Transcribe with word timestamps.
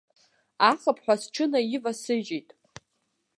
Ахыԥҳәа 0.69 1.15
сҽынаивасыжьит. 1.21 2.49